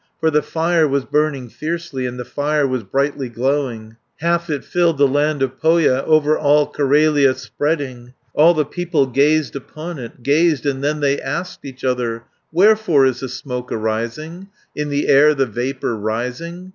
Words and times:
For 0.19 0.31
the 0.31 0.41
fire 0.41 0.87
was 0.87 1.05
burning 1.05 1.47
fiercely, 1.47 2.07
And 2.07 2.19
the 2.19 2.25
fire 2.25 2.65
was 2.65 2.81
brightly 2.81 3.29
glowing, 3.29 3.97
450 4.19 4.25
Half 4.25 4.49
it 4.49 4.65
filled 4.65 4.97
the 4.97 5.07
land 5.07 5.43
of 5.43 5.61
Pohja, 5.61 6.03
Over 6.05 6.35
all 6.39 6.65
Carelia 6.65 7.35
spreading. 7.35 8.15
All 8.33 8.55
the 8.55 8.65
people 8.65 9.05
gazed 9.05 9.55
upon 9.55 9.99
it, 9.99 10.23
Gazed, 10.23 10.65
and 10.65 10.83
then 10.83 11.01
they 11.01 11.21
asked 11.21 11.59
each 11.63 11.83
other, 11.85 12.23
"Wherefore 12.51 13.05
is 13.05 13.19
the 13.19 13.29
smoke 13.29 13.71
arising, 13.71 14.47
In 14.75 14.89
the 14.89 15.07
air 15.07 15.35
the 15.35 15.45
vapour 15.45 15.95
rising? 15.95 16.69